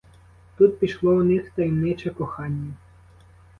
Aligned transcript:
Тут 0.57 0.79
пішло 0.79 1.11
у 1.15 1.23
них 1.23 1.51
таємниче 1.51 2.09
кохання. 2.09 2.73